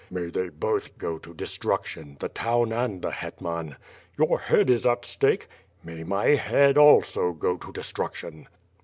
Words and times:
"May 0.09 0.31
they 0.31 0.49
both 0.49 0.97
go 0.97 1.19
to 1.19 1.31
destruction, 1.31 2.17
the 2.19 2.27
town 2.29 2.71
and 2.73 3.03
the 3.03 3.11
het 3.11 3.39
man!" 3.39 3.75
"Your 4.17 4.39
head 4.39 4.67
is 4.71 4.83
at 4.87 5.05
stake.'' 5.05 5.47
"May 5.83 6.03
my 6.03 6.29
head 6.29 6.75
also 6.75 7.33
go 7.33 7.55
to 7.57 7.71
destruction." 7.71 8.47